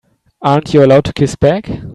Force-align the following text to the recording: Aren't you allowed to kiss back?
Aren't 0.41 0.73
you 0.73 0.83
allowed 0.83 1.03
to 1.05 1.13
kiss 1.13 1.35
back? 1.35 1.69